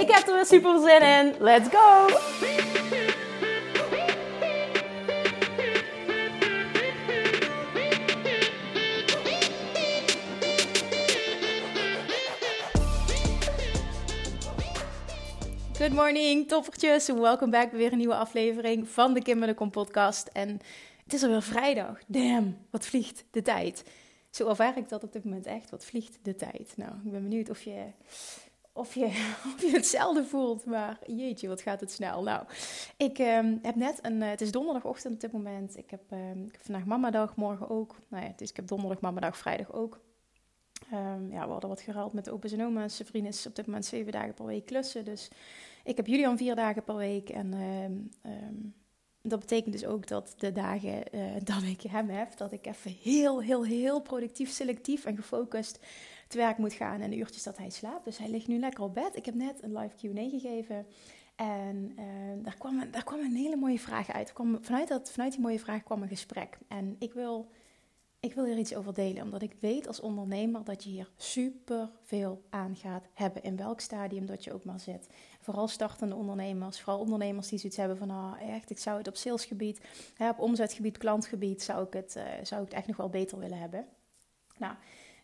[0.00, 1.34] Ik heb er weer super zin in.
[1.38, 2.06] Let's go!
[15.72, 17.06] Good morning, toppertjes.
[17.08, 20.28] Welkom back bij weer een nieuwe aflevering van de Kim Kom podcast.
[20.28, 20.60] En
[21.04, 21.98] het is alweer vrijdag.
[22.06, 23.84] Damn, wat vliegt de tijd.
[24.30, 25.70] Zo ervaar ik dat op dit moment echt.
[25.70, 26.72] Wat vliegt de tijd.
[26.76, 27.84] Nou, ik ben benieuwd of je,
[28.82, 29.10] of je,
[29.72, 30.64] hetzelfde voelt.
[30.64, 32.22] Maar jeetje, wat gaat het snel.
[32.22, 32.44] Nou,
[32.96, 34.22] ik ehm, heb net een...
[34.22, 35.76] Uh, het is donderdagochtend op dit moment.
[35.76, 37.96] Ik heb, ehm, ik heb vandaag mamadag, morgen ook.
[38.08, 40.00] Nou ja, is, ik heb donderdag, mamadag, vrijdag ook.
[40.92, 42.96] Um, ja, we hadden wat geruild met de opa's en oma's.
[42.96, 45.04] Zijn is op dit moment zeven dagen per week klussen.
[45.04, 45.30] Dus
[45.84, 47.28] ik heb Julian vier dagen per week.
[47.28, 48.74] En um, um,
[49.22, 51.20] dat betekent dus ook dat de dagen uh,
[51.54, 55.78] dat ik hem heb, dat ik even heel, heel, heel productief, selectief en gefocust
[56.26, 57.00] te werk moet gaan.
[57.00, 58.04] En de uurtjes dat hij slaapt.
[58.04, 59.16] Dus hij ligt nu lekker op bed.
[59.16, 60.86] Ik heb net een live QA gegeven.
[61.36, 64.32] En uh, daar, kwam een, daar kwam een hele mooie vraag uit.
[64.32, 66.58] Kwam, vanuit, dat, vanuit die mooie vraag kwam een gesprek.
[66.68, 67.50] En ik wil
[68.26, 71.90] ik wil hier iets over delen, omdat ik weet als ondernemer dat je hier super
[72.02, 75.06] veel aan gaat hebben, in welk stadium dat je ook maar zit.
[75.40, 79.16] Vooral startende ondernemers, vooral ondernemers die zoiets hebben van, ah, echt, ik zou het op
[79.16, 79.80] salesgebied,
[80.18, 83.58] op omzetgebied, klantgebied, zou ik, het, uh, zou ik het echt nog wel beter willen
[83.58, 83.86] hebben.
[84.58, 84.74] Nou,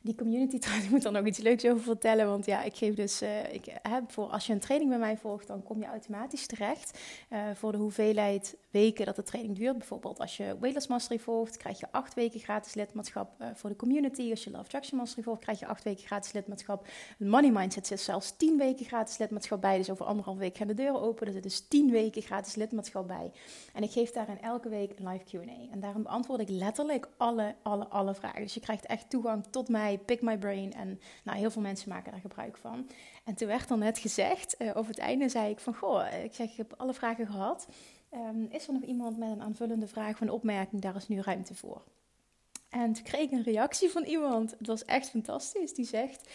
[0.02, 2.26] die community training, ik moet er nog iets leuks over vertellen.
[2.26, 5.16] Want ja, ik geef dus, uh, ik heb voor als je een training bij mij
[5.16, 6.98] volgt, dan kom je automatisch terecht
[7.30, 9.78] uh, voor de hoeveelheid weken dat de training duurt.
[9.78, 13.76] Bijvoorbeeld als je Weightless Mastery volgt, krijg je acht weken gratis lidmaatschap uh, voor de
[13.76, 14.30] community.
[14.30, 16.86] Als je Love Traction Mastery volgt, krijg je acht weken gratis lidmaatschap.
[17.18, 19.76] Money Mindset zit zelfs tien weken gratis lidmaatschap bij.
[19.76, 21.26] Dus over anderhalf week gaan de deuren open.
[21.26, 23.32] Er zit dus tien weken gratis lidmaatschap bij.
[23.74, 25.72] En ik geef daarin elke week een live Q&A.
[25.72, 28.42] En daarom beantwoord ik letterlijk alle, alle, alle vragen.
[28.42, 30.72] Dus je krijgt echt toegang tot mij, Pick My Brain.
[30.72, 32.88] En nou, heel veel mensen maken daar gebruik van.
[33.24, 36.34] En toen werd er net gezegd, uh, over het einde zei ik van, goh, ik
[36.34, 37.66] zeg, ik heb alle vragen gehad.
[38.14, 40.82] Um, is er nog iemand met een aanvullende vraag of een opmerking?
[40.82, 41.82] Daar is nu ruimte voor.
[42.68, 44.50] En toen kreeg ik een reactie van iemand.
[44.58, 45.74] Het was echt fantastisch.
[45.74, 46.28] Die zegt: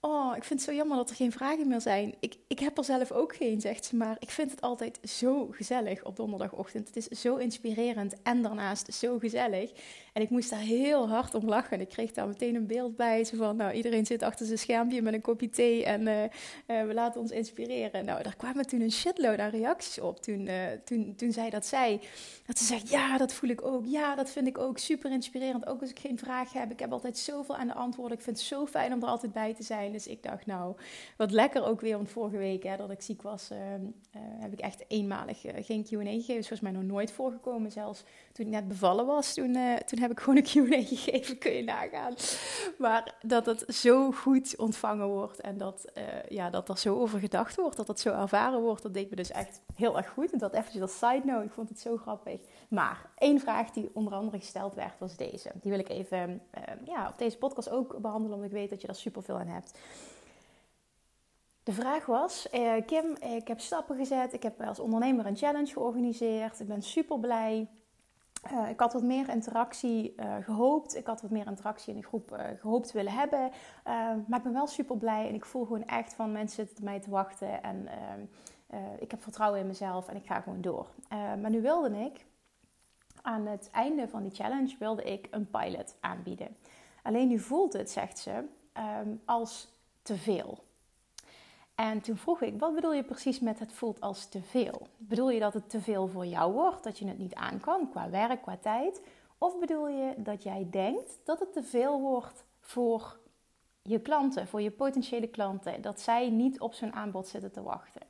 [0.00, 2.14] Oh, ik vind het zo jammer dat er geen vragen meer zijn.
[2.20, 3.96] Ik, ik heb er zelf ook geen, zegt ze.
[3.96, 6.86] Maar ik vind het altijd zo gezellig op donderdagochtend.
[6.86, 9.72] Het is zo inspirerend en daarnaast zo gezellig.
[10.18, 11.70] En ik moest daar heel hard om lachen.
[11.70, 13.24] En ik kreeg daar meteen een beeld bij.
[13.24, 15.84] Zo van, nou, iedereen zit achter zijn schermpje met een kopje thee.
[15.84, 16.28] En uh, uh,
[16.66, 18.04] we laten ons inspireren.
[18.04, 20.22] Nou, daar kwamen toen een shitload aan reacties op.
[20.22, 22.00] Toen, uh, toen, toen zij dat zei.
[22.46, 23.84] Dat ze zegt, ja, dat voel ik ook.
[23.86, 25.66] Ja, dat vind ik ook super inspirerend.
[25.66, 26.70] Ook als ik geen vraag heb.
[26.70, 28.16] Ik heb altijd zoveel aan de antwoorden.
[28.16, 29.92] Ik vind het zo fijn om er altijd bij te zijn.
[29.92, 30.74] Dus ik dacht, nou,
[31.16, 31.96] wat lekker ook weer.
[31.96, 33.82] Want vorige week, hè, dat ik ziek was, ehm,
[34.40, 36.34] heb ik echt eenmalig geen Q&A gegeven.
[36.34, 37.70] Volgens mij nog nooit voorgekomen.
[37.70, 39.56] Zelfs toen ik net bevallen was, toen,
[39.86, 42.14] toen heb heb ik gewoon een Q&A gegeven, kun je nagaan.
[42.78, 47.18] Maar dat het zo goed ontvangen wordt en dat, uh, ja, dat er zo over
[47.18, 50.32] gedacht wordt, dat het zo ervaren wordt, dat deed me dus echt heel erg goed.
[50.32, 52.40] En dat eventjes als side note, ik vond het zo grappig.
[52.68, 55.50] Maar één vraag die onder andere gesteld werd, was deze.
[55.54, 58.80] Die wil ik even uh, ja, op deze podcast ook behandelen, omdat ik weet dat
[58.80, 59.78] je daar super veel aan hebt.
[61.62, 64.32] De vraag was, uh, Kim, ik heb stappen gezet.
[64.32, 66.60] Ik heb als ondernemer een challenge georganiseerd.
[66.60, 67.68] Ik ben super blij.
[68.52, 70.96] Uh, ik had wat meer interactie uh, gehoopt.
[70.96, 73.50] Ik had wat meer interactie in de groep uh, gehoopt willen hebben.
[74.26, 77.00] maar ik ben wel super blij en ik voel gewoon echt van mensen zitten mij
[77.00, 77.62] te wachten.
[77.62, 77.88] En
[78.98, 80.86] ik heb vertrouwen in mezelf en ik ga gewoon door.
[81.08, 82.26] maar nu wilde ik
[83.22, 86.56] aan het einde van die challenge wilde ik een pilot aanbieden.
[87.02, 88.44] Alleen nu voelt het, zegt ze,
[89.00, 89.68] um, als
[90.02, 90.67] te veel.
[91.80, 94.86] En toen vroeg ik, wat bedoel je precies met het voelt als te veel?
[94.96, 97.90] Bedoel je dat het te veel voor jou wordt, dat je het niet aan kan
[97.90, 99.02] qua werk, qua tijd?
[99.38, 103.18] Of bedoel je dat jij denkt dat het te veel wordt voor
[103.82, 108.02] je klanten, voor je potentiële klanten, dat zij niet op zo'n aanbod zitten te wachten?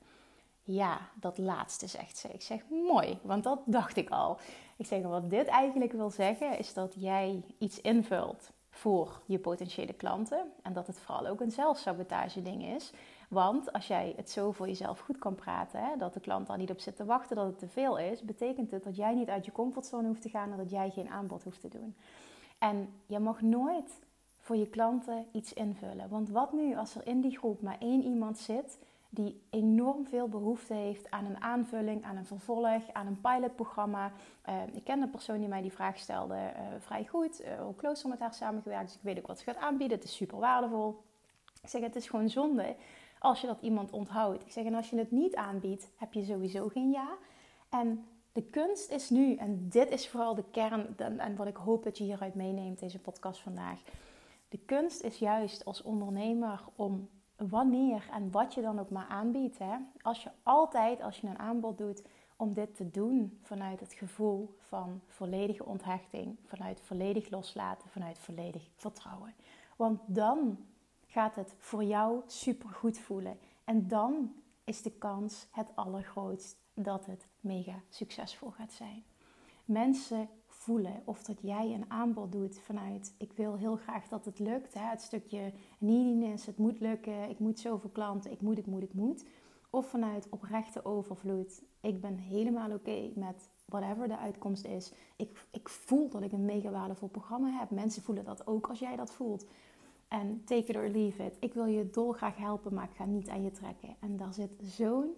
[0.63, 2.29] Ja, dat laatste zegt ze.
[2.29, 4.39] Ik zeg mooi, want dat dacht ik al.
[4.77, 9.93] Ik zeg wat dit eigenlijk wil zeggen is dat jij iets invult voor je potentiële
[9.93, 12.93] klanten en dat het vooral ook een zelfsabotage ding is.
[13.29, 16.59] Want als jij het zo voor jezelf goed kan praten, hè, dat de klant daar
[16.59, 19.29] niet op zit te wachten dat het te veel is, betekent het dat jij niet
[19.29, 21.97] uit je comfortzone hoeft te gaan en dat jij geen aanbod hoeft te doen.
[22.59, 24.01] En je mag nooit
[24.37, 26.09] voor je klanten iets invullen.
[26.09, 28.79] Want wat nu als er in die groep maar één iemand zit
[29.11, 34.13] die enorm veel behoefte heeft aan een aanvulling, aan een vervolg, aan een pilotprogramma.
[34.49, 37.75] Uh, ik ken een persoon die mij die vraag stelde uh, vrij goed, uh, hoe
[37.75, 39.97] closer met haar samengewerkt, dus ik weet ook wat ze gaat aanbieden.
[39.97, 41.03] Het is super waardevol.
[41.63, 42.77] Ik zeg, het is gewoon zonde
[43.19, 44.43] als je dat iemand onthoudt.
[44.43, 47.17] Ik zeg, en als je het niet aanbiedt, heb je sowieso geen ja.
[47.69, 51.85] En de kunst is nu, en dit is vooral de kern en wat ik hoop
[51.85, 53.79] dat je hieruit meeneemt, deze podcast vandaag.
[54.49, 59.59] De kunst is juist als ondernemer om wanneer en wat je dan ook maar aanbiedt.
[59.59, 59.77] Hè?
[60.03, 62.03] Als je altijd, als je een aanbod doet,
[62.37, 68.69] om dit te doen vanuit het gevoel van volledige onthechting, vanuit volledig loslaten, vanuit volledig
[68.75, 69.35] vertrouwen.
[69.77, 70.59] Want dan
[71.19, 73.39] gaat het voor jou super goed voelen.
[73.65, 74.33] En dan
[74.65, 79.03] is de kans het allergrootst dat het mega succesvol gaat zijn.
[79.65, 84.39] Mensen voelen of dat jij een aanbod doet vanuit ik wil heel graag dat het
[84.39, 84.75] lukt.
[84.75, 84.81] Hè?
[84.81, 88.95] Het stukje neediness, het moet lukken, ik moet zoveel klanten, ik moet, ik moet, ik
[88.95, 89.25] moet.
[89.71, 91.63] Of vanuit oprechte overvloed.
[91.81, 94.93] Ik ben helemaal oké met whatever de uitkomst is.
[95.17, 97.71] Ik, ik voel dat ik een mega waardevol programma heb.
[97.71, 99.47] Mensen voelen dat ook als jij dat voelt.
[100.09, 101.37] En take it or leave it.
[101.41, 103.97] Ik wil je dolgraag helpen, maar ik ga niet aan je trekken.
[104.01, 105.15] En daar zit zo'n,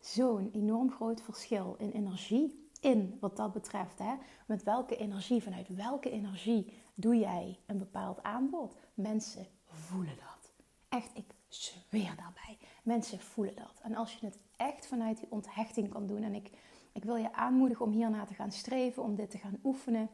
[0.00, 3.98] zo'n enorm groot verschil in energie in wat dat betreft.
[3.98, 4.14] Hè?
[4.46, 8.76] Met welke energie, vanuit welke energie doe jij een bepaald aanbod?
[8.94, 10.52] Mensen voelen dat.
[10.88, 12.58] Echt, ik zweer daarbij.
[12.82, 13.80] Mensen voelen dat.
[13.82, 16.22] En als je het echt vanuit die onthechting kan doen.
[16.22, 16.50] En ik,
[16.92, 20.08] ik wil je aanmoedigen om hierna te gaan streven, om dit te gaan oefenen.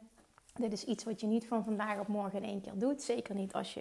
[0.61, 3.03] Dit is iets wat je niet van vandaag op morgen in één keer doet.
[3.03, 3.81] Zeker niet als je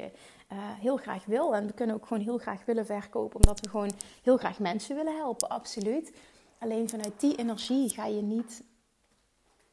[0.52, 1.56] uh, heel graag wil.
[1.56, 3.92] En we kunnen ook gewoon heel graag willen verkopen, omdat we gewoon
[4.24, 5.50] heel graag mensen willen helpen.
[5.50, 6.14] Absoluut.
[6.58, 8.64] Alleen vanuit die energie ga je niet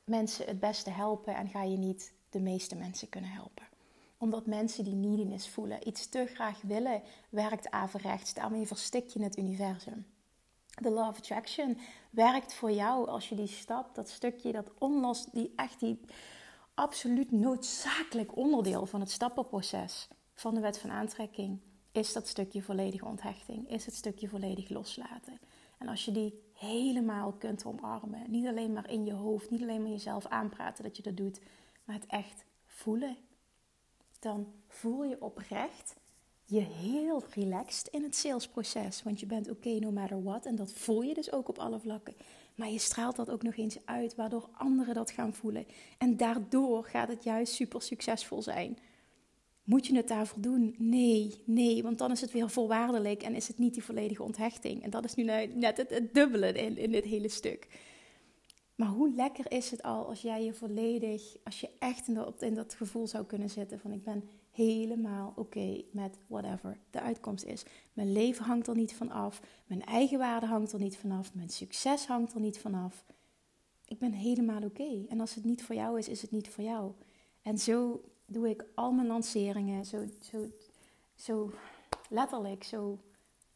[0.04, 3.64] mensen het beste helpen en ga je niet de meeste mensen kunnen helpen.
[4.18, 8.34] Omdat mensen die neediness voelen, iets te graag willen, werkt averechts.
[8.34, 10.06] Daarmee verstik je het universum.
[10.80, 11.78] De of attraction
[12.10, 16.00] werkt voor jou als je die stap, dat stukje, dat onlos, die echt die
[16.74, 21.60] absoluut noodzakelijk onderdeel van het stappenproces van de wet van aantrekking
[21.92, 25.38] is dat stukje volledige onthechting, is het stukje volledig loslaten.
[25.78, 29.82] En als je die helemaal kunt omarmen, niet alleen maar in je hoofd, niet alleen
[29.82, 31.40] maar jezelf aanpraten dat je dat doet,
[31.84, 33.16] maar het echt voelen,
[34.18, 35.94] dan voel je oprecht
[36.50, 39.02] je heel relaxed in het salesproces.
[39.02, 40.46] Want je bent oké no matter what.
[40.46, 42.14] En dat voel je dus ook op alle vlakken.
[42.60, 45.66] Maar je straalt dat ook nog eens uit, waardoor anderen dat gaan voelen.
[45.98, 48.78] En daardoor gaat het juist super succesvol zijn.
[49.64, 50.74] Moet je het daarvoor doen?
[50.78, 54.82] Nee, nee, want dan is het weer voorwaardelijk en is het niet die volledige onthechting.
[54.82, 55.22] En dat is nu
[55.54, 57.66] net het, dubbele in, in dit hele stuk.
[58.74, 62.42] Maar hoe lekker is het al als jij je volledig, als je echt in dat,
[62.42, 64.28] in dat gevoel zou kunnen zitten van ik ben
[64.60, 67.64] helemaal oké met whatever de uitkomst is.
[67.92, 71.48] Mijn leven hangt er niet van af, mijn eigen waarde hangt er niet vanaf, mijn
[71.48, 73.04] succes hangt er niet vanaf.
[73.86, 75.06] Ik ben helemaal oké.
[75.08, 76.92] En als het niet voor jou is, is het niet voor jou.
[77.42, 80.50] En zo doe ik al mijn lanceringen, zo, zo,
[81.14, 81.50] zo
[82.08, 82.98] letterlijk, zo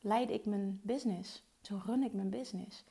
[0.00, 1.42] leid ik mijn business.
[1.60, 2.84] Zo run ik mijn business.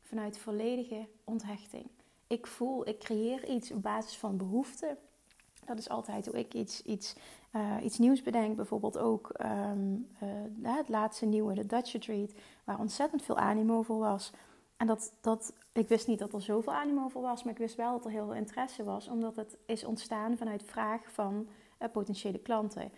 [0.00, 1.86] Vanuit volledige onthechting.
[2.26, 4.98] Ik voel, ik creëer iets op basis van behoeften.
[5.66, 7.14] Dat is altijd hoe ik iets, iets,
[7.52, 8.56] uh, iets nieuws bedenk.
[8.56, 10.08] Bijvoorbeeld ook um,
[10.62, 12.32] uh, het laatste nieuwe, de Dutch Retreat,
[12.64, 14.32] waar ontzettend veel animo voor was.
[14.76, 17.76] En dat, dat, ik wist niet dat er zoveel animo voor was, maar ik wist
[17.76, 21.88] wel dat er heel veel interesse was, omdat het is ontstaan vanuit vraag van uh,
[21.92, 22.92] potentiële klanten.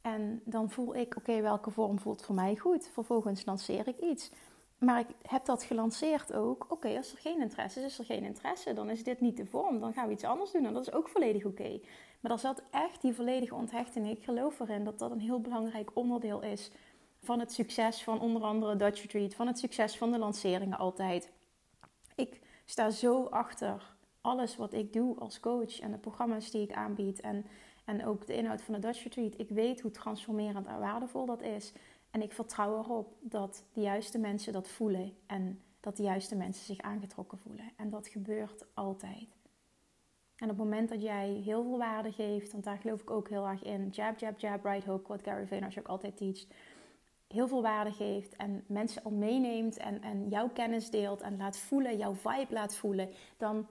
[0.00, 2.90] En dan voel ik, oké, welke vorm voelt voor mij goed?
[2.92, 4.30] Vervolgens lanceer ik iets.
[4.78, 6.66] Maar ik heb dat gelanceerd ook.
[6.68, 8.72] Oké, als er geen interesse is, is er geen interesse.
[8.72, 9.80] Dan is dit niet de vorm.
[9.80, 10.64] Dan gaan we iets anders doen.
[10.64, 11.80] En dat is ook volledig oké.
[12.20, 14.10] Maar er zat echt die volledige onthechting.
[14.10, 16.70] Ik geloof erin dat dat een heel belangrijk onderdeel is
[17.20, 21.30] van het succes van onder andere Dutch Retreat, van het succes van de lanceringen altijd.
[22.14, 26.72] Ik sta zo achter alles wat ik doe als coach en de programma's die ik
[26.72, 27.46] aanbied en,
[27.84, 29.38] en ook de inhoud van de Dutch Retreat.
[29.38, 31.72] Ik weet hoe transformerend en waardevol dat is.
[32.10, 36.64] En ik vertrouw erop dat de juiste mensen dat voelen en dat de juiste mensen
[36.64, 37.72] zich aangetrokken voelen.
[37.76, 39.37] En dat gebeurt altijd.
[40.38, 43.28] En op het moment dat jij heel veel waarde geeft, want daar geloof ik ook
[43.28, 46.46] heel erg in, jab, jab, jab, right hook, wat Gary Vaynerchuk altijd teacht,
[47.28, 51.58] heel veel waarde geeft en mensen al meeneemt en, en jouw kennis deelt en laat
[51.58, 53.66] voelen, jouw vibe laat voelen, dan,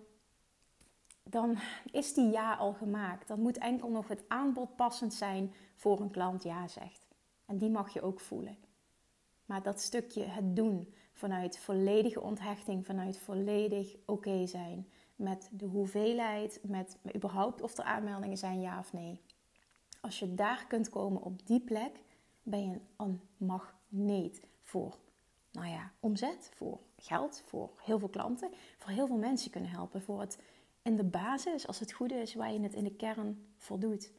[1.23, 1.57] dan
[1.91, 3.27] is die ja al gemaakt.
[3.27, 7.07] Dan moet enkel nog het aanbod passend zijn voor een klant ja zegt.
[7.45, 8.57] En die mag je ook voelen.
[9.45, 16.59] Maar dat stukje het doen vanuit volledige onthechting, vanuit volledig oké zijn met de hoeveelheid,
[16.63, 19.21] met überhaupt of er aanmeldingen zijn ja of nee.
[20.01, 22.03] Als je daar kunt komen op die plek,
[22.43, 24.97] ben je een magneet voor
[25.51, 30.01] nou ja, omzet, voor geld, voor heel veel klanten, voor heel veel mensen kunnen helpen.
[30.01, 30.39] Voor het
[30.81, 34.11] in de basis, als het goed is, waar je het in de kern voldoet.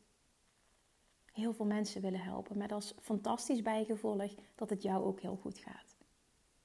[1.32, 5.58] Heel veel mensen willen helpen, met als fantastisch bijgevolg dat het jou ook heel goed
[5.58, 5.96] gaat.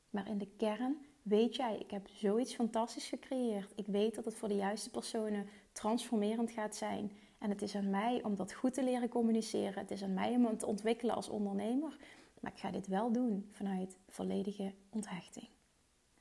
[0.10, 3.72] Maar in de kern weet jij, ik heb zoiets fantastisch gecreëerd.
[3.76, 7.12] Ik weet dat het voor de juiste personen transformerend gaat zijn.
[7.38, 9.80] En het is aan mij om dat goed te leren communiceren.
[9.80, 11.98] Het is aan mij om het te ontwikkelen als ondernemer.
[12.40, 15.50] Maar ik ga dit wel doen vanuit volledige onthechting.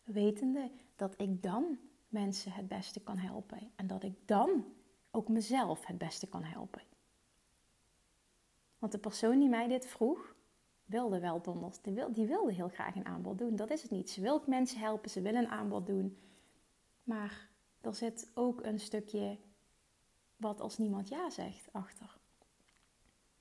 [0.05, 1.79] Wetende dat ik dan
[2.09, 3.71] mensen het beste kan helpen.
[3.77, 4.65] En dat ik dan
[5.11, 6.83] ook mezelf het beste kan helpen.
[8.79, 10.35] Want de persoon die mij dit vroeg,
[10.85, 11.81] wilde wel donders.
[11.81, 13.57] Die, wil, die wilde heel graag een aanbod doen.
[13.57, 14.11] Dat is het niet.
[14.11, 16.19] Ze wil mensen helpen, ze wil een aanbod doen.
[17.03, 17.49] Maar
[17.81, 19.39] er zit ook een stukje
[20.37, 22.21] wat als niemand ja zegt achter.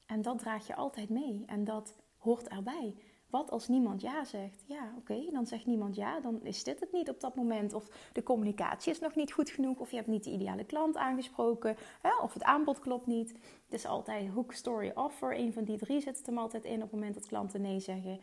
[0.05, 2.95] En dat draag je altijd mee en dat hoort erbij.
[3.31, 4.63] Wat als niemand ja zegt?
[4.65, 7.73] Ja, oké, dan zegt niemand ja, dan is dit het niet op dat moment.
[7.73, 10.97] Of de communicatie is nog niet goed genoeg, of je hebt niet de ideale klant
[10.97, 13.31] aangesproken, hè, of het aanbod klopt niet.
[13.31, 15.37] Het is altijd hook, story, offer.
[15.37, 18.19] Een van die drie zit er altijd in op het moment dat klanten nee zeggen.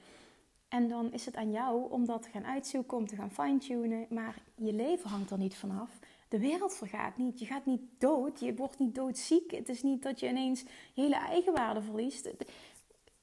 [0.69, 4.07] En dan is het aan jou om dat te gaan uitzoeken, om te gaan fine-tunen.
[4.09, 5.99] Maar je leven hangt er niet vanaf.
[6.29, 7.39] De wereld vergaat niet.
[7.39, 8.41] Je gaat niet dood.
[8.41, 9.51] Je wordt niet doodziek.
[9.51, 10.61] Het is niet dat je ineens
[10.93, 12.31] je hele eigenwaarde verliest.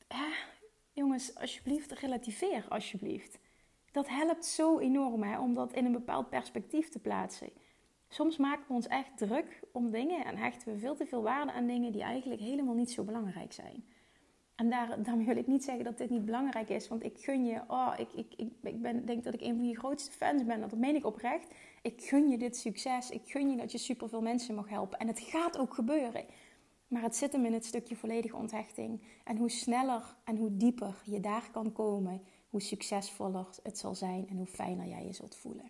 [0.08, 0.32] Ja,
[0.96, 3.40] jongens, alsjeblieft, relativeer alsjeblieft.
[3.92, 7.50] Dat helpt zo enorm om dat in een bepaald perspectief te plaatsen.
[8.10, 11.52] Soms maken we ons echt druk om dingen en hechten we veel te veel waarde
[11.52, 13.86] aan dingen die eigenlijk helemaal niet zo belangrijk zijn.
[14.56, 17.46] En daar, daarmee wil ik niet zeggen dat dit niet belangrijk is, want ik gun
[17.46, 20.46] je, oh, ik, ik, ik, ik ben, denk dat ik een van je grootste fans
[20.46, 21.54] ben, dat meen ik oprecht.
[21.82, 25.00] Ik gun je dit succes, ik gun je dat je superveel mensen mag helpen.
[25.00, 26.26] En het gaat ook gebeuren.
[26.96, 29.02] Maar het zit hem in het stukje volledige onthechting.
[29.24, 34.28] En hoe sneller en hoe dieper je daar kan komen, hoe succesvoller het zal zijn
[34.30, 35.70] en hoe fijner jij je zult voelen.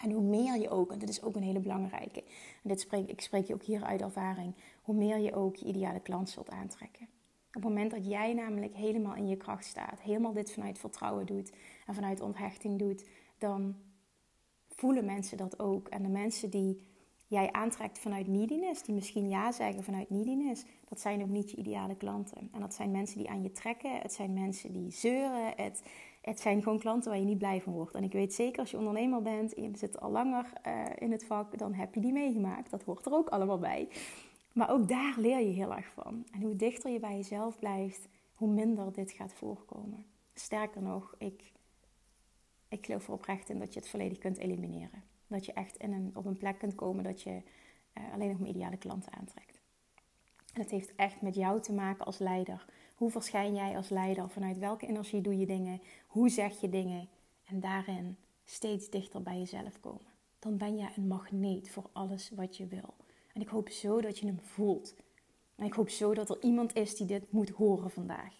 [0.00, 2.20] En hoe meer je ook, en dit is ook een hele belangrijke,
[2.62, 5.66] en dit spreek, ik spreek je ook hier uit ervaring, hoe meer je ook je
[5.66, 7.08] ideale klant zult aantrekken.
[7.46, 11.26] Op het moment dat jij namelijk helemaal in je kracht staat, helemaal dit vanuit vertrouwen
[11.26, 11.52] doet
[11.86, 13.04] en vanuit onthechting doet,
[13.38, 13.76] dan
[14.68, 15.88] voelen mensen dat ook.
[15.88, 16.80] En de mensen die
[17.26, 21.56] jij aantrekt vanuit neediness, die misschien ja zeggen vanuit neediness, dat zijn ook niet je
[21.56, 22.48] ideale klanten.
[22.52, 25.82] En dat zijn mensen die aan je trekken, het zijn mensen die zeuren, het,
[26.20, 27.94] het zijn gewoon klanten waar je niet blij van wordt.
[27.94, 31.12] En ik weet zeker als je ondernemer bent en je zit al langer uh, in
[31.12, 32.70] het vak, dan heb je die meegemaakt.
[32.70, 33.88] Dat hoort er ook allemaal bij.
[34.52, 36.26] Maar ook daar leer je heel erg van.
[36.32, 40.06] En hoe dichter je bij jezelf blijft, hoe minder dit gaat voorkomen.
[40.34, 41.52] Sterker nog, ik,
[42.68, 45.15] ik geloof er oprecht in dat je het volledig kunt elimineren.
[45.26, 47.42] Dat je echt in een, op een plek kunt komen dat je
[47.98, 49.60] uh, alleen nog maar ideale klanten aantrekt.
[50.52, 52.64] En het heeft echt met jou te maken als leider.
[52.94, 54.30] Hoe verschijn jij als leider?
[54.30, 55.80] Vanuit welke energie doe je dingen?
[56.06, 57.08] Hoe zeg je dingen?
[57.44, 60.14] En daarin steeds dichter bij jezelf komen.
[60.38, 62.94] Dan ben je een magneet voor alles wat je wil.
[63.32, 64.94] En ik hoop zo dat je hem voelt.
[65.54, 68.34] En ik hoop zo dat er iemand is die dit moet horen vandaag.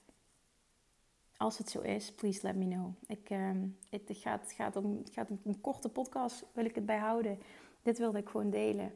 [1.38, 2.92] Als het zo is, please let me know.
[3.06, 3.50] Ik, uh,
[3.90, 7.38] het, gaat, gaat, om, het gaat om een korte podcast, wil ik het bijhouden.
[7.82, 8.92] Dit wilde ik gewoon delen.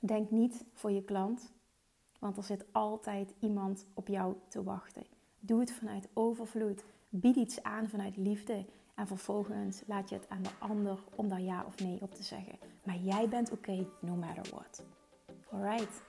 [0.00, 1.52] Denk niet voor je klant,
[2.18, 5.06] want er zit altijd iemand op jou te wachten.
[5.40, 6.84] Doe het vanuit overvloed.
[7.08, 8.64] Bied iets aan vanuit liefde.
[8.94, 12.22] En vervolgens laat je het aan de ander om daar ja of nee op te
[12.22, 12.58] zeggen.
[12.82, 14.84] Maar jij bent oké, no matter what.
[15.50, 16.02] Alright?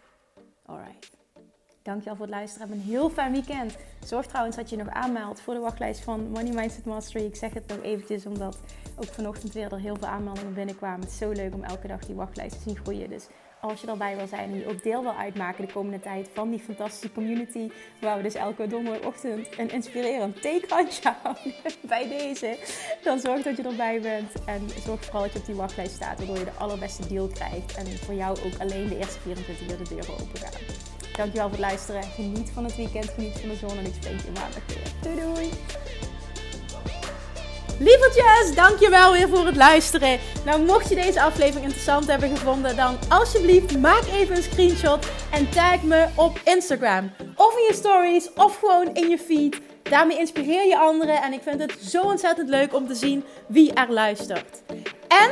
[0.65, 1.24] Alright.
[1.85, 2.67] Dankjewel voor het luisteren.
[2.67, 3.77] Heb een heel fijn weekend.
[4.05, 7.25] Zorg trouwens dat je nog aanmeldt voor de wachtlijst van Money Mindset Mastery.
[7.25, 8.57] Ik zeg het nog eventjes omdat
[8.95, 10.99] ook vanochtend weer er heel veel aanmeldingen binnenkwamen.
[10.99, 13.09] Het is zo leuk om elke dag die wachtlijst te zien groeien.
[13.09, 13.27] Dus
[13.61, 16.49] als je erbij wil zijn en je ook deel wil uitmaken de komende tijd van
[16.49, 17.71] die fantastische community.
[18.01, 22.57] Waar we dus elke donderdagochtend een inspirerend theekrantje houden bij deze.
[23.03, 26.17] Dan zorg dat je erbij bent en zorg vooral dat je op die wachtlijst staat.
[26.17, 27.77] Waardoor je de allerbeste deal krijgt.
[27.77, 30.94] En voor jou ook alleen de eerste 24 uur de deuren open gaan.
[31.15, 32.03] Dankjewel voor het luisteren.
[32.03, 35.15] Geniet van het weekend, geniet van de zon en ik spreek je maandag weer.
[35.15, 35.49] Doei doei!
[37.79, 40.19] Lievertjes, dankjewel weer voor het luisteren.
[40.45, 45.49] Nou, mocht je deze aflevering interessant hebben gevonden, dan alsjeblieft maak even een screenshot en
[45.49, 47.11] tag me op Instagram.
[47.35, 49.61] Of in je stories, of gewoon in je feed.
[49.83, 53.73] Daarmee inspireer je anderen en ik vind het zo ontzettend leuk om te zien wie
[53.73, 54.61] er luistert.
[55.07, 55.31] En